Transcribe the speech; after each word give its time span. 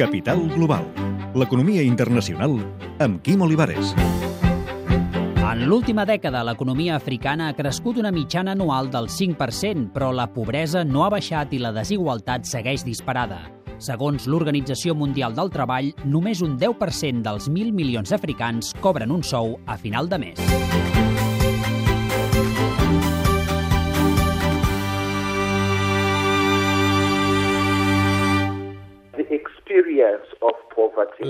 Capital 0.00 0.48
Global. 0.48 0.80
L'economia 1.36 1.82
internacional 1.84 2.54
amb 3.04 3.18
Quim 3.20 3.42
Olivares. 3.44 3.90
En 5.44 5.66
l'última 5.68 6.06
dècada, 6.08 6.40
l'economia 6.48 6.94
africana 6.96 7.50
ha 7.50 7.56
crescut 7.58 7.98
una 8.00 8.08
mitjana 8.08 8.54
anual 8.56 8.88
del 8.88 9.10
5%, 9.12 9.90
però 9.92 10.08
la 10.16 10.24
pobresa 10.32 10.86
no 10.88 11.04
ha 11.04 11.10
baixat 11.12 11.52
i 11.52 11.60
la 11.60 11.74
desigualtat 11.76 12.48
segueix 12.48 12.80
disparada. 12.86 13.42
Segons 13.76 14.24
l'Organització 14.24 14.96
Mundial 14.96 15.36
del 15.36 15.52
Treball, 15.52 15.92
només 16.08 16.40
un 16.40 16.56
10% 16.56 17.20
dels 17.28 17.52
1.000 17.52 17.76
milions 17.76 18.16
d'africans 18.16 18.72
cobren 18.80 19.12
un 19.12 19.20
sou 19.20 19.58
a 19.66 19.76
final 19.76 20.08
de 20.08 20.24
mes. 20.24 20.40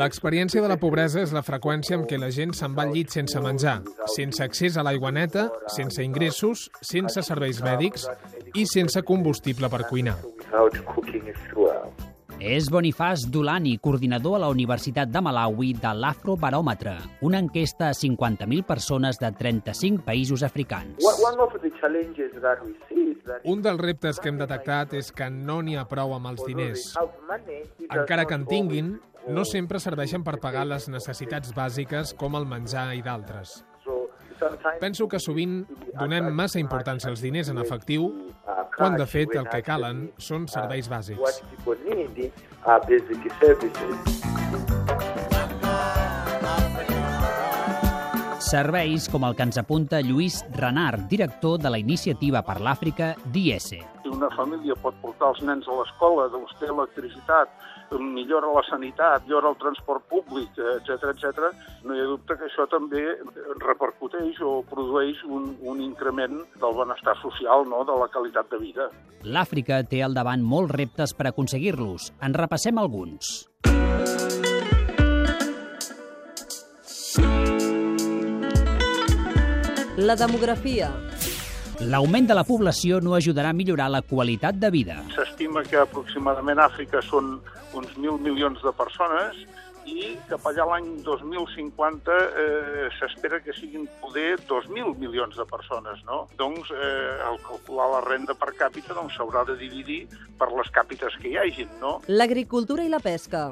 L'experiència 0.00 0.62
de 0.62 0.68
la 0.70 0.78
pobresa 0.80 1.22
és 1.22 1.32
la 1.34 1.42
freqüència 1.46 1.98
amb 1.98 2.08
què 2.10 2.18
la 2.20 2.30
gent 2.34 2.54
se'n 2.56 2.74
va 2.76 2.86
al 2.86 2.94
llit 2.94 3.14
sense 3.14 3.40
menjar, 3.42 3.76
sense 4.14 4.42
accés 4.44 4.76
a 4.76 4.84
l'aigua 4.86 5.12
neta, 5.14 5.48
sense 5.76 6.04
ingressos, 6.04 6.66
sense 6.80 7.22
serveis 7.26 7.62
mèdics 7.64 8.08
i 8.54 8.66
sense 8.70 9.02
combustible 9.06 9.70
per 9.72 9.84
cuinar. 9.90 10.18
És 12.46 12.68
Bonifaz 12.70 13.24
Dulani, 13.26 13.72
coordinador 13.82 14.36
a 14.36 14.40
la 14.44 14.48
Universitat 14.54 15.10
de 15.10 15.18
Malawi 15.18 15.72
de 15.82 15.90
l'Afrobaròmetre, 15.98 16.92
una 17.26 17.40
enquesta 17.42 17.88
a 17.88 17.96
50.000 17.98 18.62
persones 18.62 19.18
de 19.18 19.32
35 19.34 20.04
països 20.06 20.44
africans. 20.46 21.02
Un 23.42 23.66
dels 23.66 23.82
reptes 23.82 24.22
que 24.22 24.30
hem 24.30 24.38
detectat 24.38 24.94
és 24.94 25.10
que 25.10 25.26
no 25.26 25.58
n'hi 25.58 25.74
ha 25.74 25.88
prou 25.90 26.14
amb 26.14 26.30
els 26.30 26.46
diners. 26.46 26.92
Encara 27.90 28.30
que 28.30 28.38
en 28.38 28.46
tinguin, 28.46 28.94
no 29.26 29.42
sempre 29.42 29.82
serveixen 29.82 30.22
per 30.22 30.38
pagar 30.38 30.68
les 30.70 30.86
necessitats 30.86 31.50
bàsiques 31.50 32.14
com 32.14 32.38
el 32.38 32.46
menjar 32.46 32.92
i 32.94 33.02
d'altres. 33.02 33.64
Penso 34.80 35.08
que 35.08 35.20
sovint 35.22 35.62
donem 35.94 36.30
massa 36.34 36.60
importància 36.60 37.10
als 37.12 37.22
diners 37.24 37.50
en 37.52 37.58
efectiu 37.62 38.10
quan 38.76 38.96
de 39.00 39.06
fet 39.08 39.34
el 39.36 39.48
que 39.48 39.62
calen 39.64 40.06
són 40.18 40.46
serveis 40.52 40.90
bàsics. 40.92 41.40
Serveis 48.46 49.08
com 49.10 49.24
el 49.26 49.34
que 49.34 49.42
ens 49.48 49.58
apunta 49.58 50.00
Lluís 50.04 50.42
Renard, 50.54 51.08
director 51.10 51.58
de 51.58 51.72
la 51.72 51.82
Iniciativa 51.82 52.44
per 52.46 52.60
l'Àfrica 52.62 53.14
d'IS. 53.32 53.95
Si 54.06 54.12
una 54.14 54.28
família 54.30 54.76
pot 54.78 54.94
portar 55.02 55.32
els 55.32 55.40
nens 55.42 55.66
a 55.66 55.74
l'escola, 55.74 56.28
doncs 56.30 56.52
té 56.60 56.68
electricitat, 56.70 57.50
millora 57.98 58.52
la 58.54 58.62
sanitat, 58.68 59.24
millora 59.26 59.50
el 59.50 59.56
transport 59.58 60.04
públic, 60.06 60.60
etc 60.76 61.08
etc. 61.10 61.48
no 61.82 61.96
hi 61.96 62.04
ha 62.04 62.06
dubte 62.06 62.36
que 62.38 62.46
això 62.46 62.68
també 62.70 63.02
repercuteix 63.64 64.38
o 64.46 64.60
produeix 64.70 65.24
un, 65.26 65.56
un 65.58 65.82
increment 65.82 66.38
del 66.54 66.78
benestar 66.78 67.16
social, 67.18 67.66
no? 67.66 67.82
de 67.82 67.98
la 67.98 68.06
qualitat 68.14 68.46
de 68.54 68.62
vida. 68.62 68.86
L'Àfrica 69.26 69.82
té 69.90 70.04
al 70.06 70.14
davant 70.14 70.46
molts 70.54 70.70
reptes 70.78 71.16
per 71.18 71.26
aconseguir-los. 71.32 72.12
En 72.22 72.38
repassem 72.38 72.78
alguns. 72.78 73.34
La 79.98 80.14
demografia. 80.14 80.94
L'augment 81.84 82.24
de 82.24 82.34
la 82.34 82.44
població 82.48 83.02
no 83.04 83.12
ajudarà 83.12 83.50
a 83.52 83.56
millorar 83.56 83.90
la 83.92 84.00
qualitat 84.00 84.56
de 84.56 84.70
vida. 84.72 84.96
S'estima 85.12 85.60
que 85.66 85.76
aproximadament 85.82 86.58
a 86.58 86.70
Àfrica 86.70 87.02
són 87.04 87.36
uns 87.76 87.92
1.000 87.98 88.16
milions 88.24 88.62
de 88.64 88.72
persones 88.78 89.42
i 89.86 90.14
cap 90.30 90.46
allà 90.48 90.64
l'any 90.70 90.88
2050 91.04 92.16
eh, 92.16 92.88
s'espera 92.96 93.42
que 93.44 93.54
siguin 93.54 93.84
poder 94.00 94.38
2.000 94.48 94.96
milions 94.98 95.36
de 95.36 95.46
persones, 95.46 96.00
no? 96.08 96.24
Doncs, 96.40 96.72
eh, 96.72 97.20
al 97.28 97.38
calcular 97.44 97.92
la 97.92 98.02
renda 98.08 98.34
per 98.34 98.54
càpita, 98.56 98.96
doncs 98.96 99.20
s'haurà 99.20 99.44
de 99.46 99.60
dividir 99.60 100.06
per 100.40 100.50
les 100.56 100.72
càpites 100.72 101.20
que 101.20 101.28
hi 101.30 101.36
hagin, 101.44 101.70
no? 101.84 102.00
L'agricultura 102.08 102.88
i 102.88 102.90
la 102.90 103.04
pesca. 103.04 103.50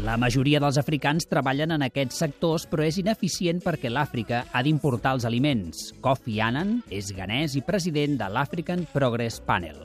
La 0.00 0.14
majoria 0.16 0.56
dels 0.56 0.78
africans 0.80 1.26
treballen 1.28 1.74
en 1.74 1.82
aquests 1.84 2.16
sectors, 2.22 2.64
però 2.64 2.80
és 2.86 2.96
ineficient 2.96 3.58
perquè 3.60 3.90
l'Àfrica 3.92 4.38
ha 4.48 4.62
d'importar 4.64 5.12
els 5.18 5.26
aliments. 5.28 5.92
Kofi 6.00 6.38
Annan 6.40 6.78
és 6.88 7.10
ganès 7.12 7.58
i 7.60 7.62
president 7.66 8.16
de 8.22 8.28
l'African 8.32 8.86
Progress 8.94 9.36
Panel. 9.44 9.84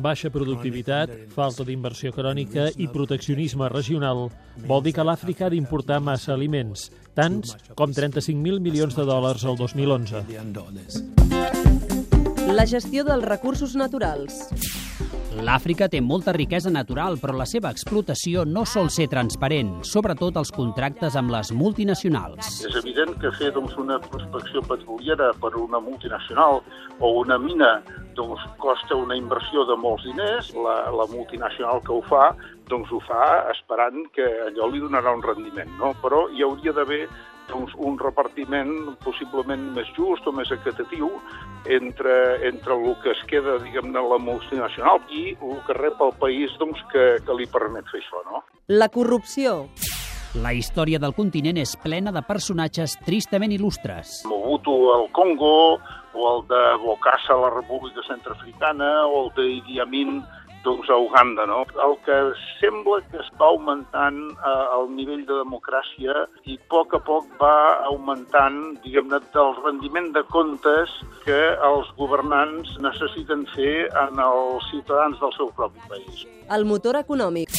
Baixa 0.00 0.32
productivitat, 0.32 1.12
falta 1.36 1.68
d'inversió 1.68 2.08
crònica 2.16 2.70
i 2.80 2.88
proteccionisme 2.88 3.68
regional 3.68 4.30
vol 4.64 4.82
dir 4.88 4.96
que 4.96 5.04
l'Àfrica 5.04 5.50
ha 5.50 5.52
d'importar 5.52 6.00
massa 6.00 6.32
aliments, 6.32 6.88
tants 7.12 7.52
com 7.76 7.92
35.000 7.92 8.64
milions 8.64 8.96
de 8.96 9.04
dòlars 9.04 9.44
el 9.44 9.60
2011. 9.60 10.24
La 12.48 12.64
gestió 12.64 13.04
dels 13.04 13.28
recursos 13.28 13.76
naturals. 13.76 14.48
L'Àfrica 15.38 15.86
té 15.86 16.00
molta 16.02 16.32
riquesa 16.34 16.72
natural, 16.74 17.14
però 17.22 17.36
la 17.38 17.46
seva 17.46 17.70
explotació 17.70 18.42
no 18.42 18.64
sol 18.66 18.88
ser 18.90 19.06
transparent, 19.12 19.76
sobretot 19.86 20.40
els 20.40 20.50
contractes 20.50 21.14
amb 21.14 21.30
les 21.30 21.52
multinacionals. 21.54 22.48
És 22.66 22.74
evident 22.80 23.14
que 23.22 23.30
fer 23.38 23.52
doncs, 23.54 23.76
una 23.78 24.00
prospecció 24.02 24.64
petroliera 24.66 25.30
per 25.38 25.52
una 25.54 25.78
multinacional 25.78 26.58
o 26.98 27.12
una 27.20 27.38
mina 27.38 27.76
doncs, 28.18 28.42
costa 28.58 28.98
una 28.98 29.14
inversió 29.14 29.62
de 29.70 29.78
molts 29.78 30.02
diners. 30.08 30.50
La, 30.66 30.76
la 30.90 31.06
multinacional 31.14 31.78
que 31.86 31.94
ho 31.94 32.02
fa 32.10 32.32
doncs 32.70 32.90
ho 32.90 32.98
fa 33.06 33.50
esperant 33.54 34.10
que 34.14 34.26
allò 34.48 34.66
li 34.70 34.82
donarà 34.82 35.14
un 35.14 35.22
rendiment, 35.22 35.70
no? 35.78 35.94
però 36.02 36.26
hi 36.34 36.42
hauria 36.46 36.74
d'haver 36.74 37.04
doncs, 37.52 37.74
un 37.78 37.98
repartiment 38.00 38.72
possiblement 39.04 39.70
més 39.76 39.88
just 39.96 40.26
o 40.26 40.34
més 40.34 40.50
equitatiu 40.54 41.10
entre, 41.68 42.16
entre 42.48 42.76
el 42.76 42.96
que 43.04 43.12
es 43.14 43.22
queda, 43.30 43.58
diguem-ne, 43.64 44.02
la 44.12 44.18
multinacional 44.22 45.02
i 45.12 45.34
el 45.34 45.62
que 45.66 45.78
rep 45.78 46.00
el 46.06 46.14
país 46.22 46.54
doncs, 46.62 46.82
que, 46.92 47.06
que 47.26 47.38
li 47.38 47.48
permet 47.50 47.88
fer 47.92 48.02
això. 48.02 48.24
No? 48.30 48.44
La 48.72 48.88
corrupció. 48.88 49.64
La 50.38 50.52
història 50.54 51.00
del 51.02 51.10
continent 51.16 51.58
és 51.58 51.72
plena 51.82 52.12
de 52.14 52.20
personatges 52.22 52.94
tristament 53.02 53.50
il·lustres. 53.50 54.20
Mobutu 54.30 54.74
al 54.94 55.08
Congo, 55.10 55.80
o 56.14 56.26
el 56.34 56.44
de 56.46 56.60
Bokassa 56.84 57.34
a 57.34 57.40
la 57.40 57.50
República 57.56 58.04
Centrafricana, 58.06 59.08
o 59.10 59.24
el 59.24 59.32
d'Idi 59.34 59.80
Amin 59.82 60.20
doncs 60.64 60.90
a 60.90 60.96
Uganda, 60.96 61.46
no? 61.46 61.62
El 61.84 61.96
que 62.04 62.16
sembla 62.58 63.00
que 63.10 63.18
es 63.22 63.30
va 63.40 63.48
augmentant 63.54 64.18
eh, 64.32 64.54
el 64.76 64.90
nivell 64.96 65.24
de 65.28 65.38
democràcia 65.40 66.24
i 66.44 66.56
a 66.58 66.64
poc 66.72 66.94
a 66.96 67.00
poc 67.06 67.28
va 67.40 67.54
augmentant, 67.88 68.60
diguem-ne, 68.84 69.20
del 69.34 69.52
rendiment 69.64 70.10
de 70.16 70.22
comptes 70.32 70.92
que 71.24 71.40
els 71.70 71.90
governants 71.98 72.76
necessiten 72.84 73.46
fer 73.54 73.88
en 74.04 74.20
els 74.24 74.70
ciutadans 74.72 75.20
del 75.20 75.36
seu 75.38 75.52
propi 75.56 75.80
país. 75.88 76.24
El 76.50 76.66
motor 76.68 77.00
econòmic. 77.00 77.54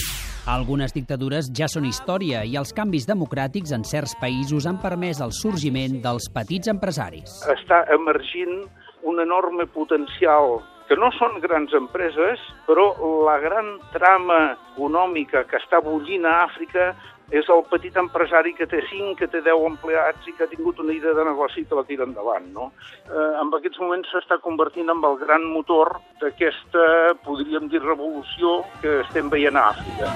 Algunes 0.50 0.90
dictadures 0.96 1.52
ja 1.54 1.68
són 1.70 1.86
història 1.86 2.42
i 2.50 2.56
els 2.58 2.72
canvis 2.74 3.06
democràtics 3.06 3.76
en 3.78 3.84
certs 3.86 4.16
països 4.18 4.66
han 4.66 4.80
permès 4.82 5.22
el 5.22 5.34
sorgiment 5.38 6.00
dels 6.02 6.26
petits 6.34 6.72
empresaris. 6.72 7.44
Està 7.54 7.84
emergint 7.94 8.64
un 9.06 9.22
enorme 9.22 9.68
potencial 9.70 10.60
que 10.92 10.98
no 11.00 11.08
són 11.16 11.38
grans 11.40 11.72
empreses, 11.72 12.42
però 12.68 12.90
la 13.24 13.38
gran 13.40 13.78
trama 13.94 14.58
econòmica 14.74 15.46
que 15.48 15.56
està 15.62 15.80
bullint 15.80 16.26
a 16.28 16.42
Àfrica 16.44 16.90
és 17.32 17.48
el 17.48 17.64
petit 17.70 17.96
empresari 17.96 18.52
que 18.58 18.68
té 18.68 18.82
5, 18.90 19.14
que 19.22 19.30
té 19.32 19.40
10 19.46 19.64
empleats 19.70 20.28
i 20.28 20.36
que 20.36 20.44
ha 20.44 20.52
tingut 20.52 20.82
una 20.84 20.92
idea 20.92 21.16
de 21.16 21.24
negoci 21.30 21.64
que 21.64 21.80
la 21.80 21.86
tira 21.88 22.04
endavant. 22.04 22.52
No? 22.52 22.74
Eh, 23.08 23.30
en 23.40 23.56
aquests 23.56 23.80
moments 23.80 24.12
s'està 24.12 24.42
convertint 24.44 24.92
en 24.92 25.00
el 25.00 25.16
gran 25.24 25.48
motor 25.54 25.96
d'aquesta, 26.20 27.16
podríem 27.24 27.72
dir, 27.72 27.80
revolució 27.88 28.60
que 28.84 29.00
estem 29.06 29.32
veient 29.32 29.56
a 29.56 29.70
Àfrica. 29.72 30.12